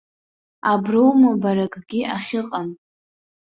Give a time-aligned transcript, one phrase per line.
[0.71, 2.69] Аброума бара акгьы ахьыҟам?!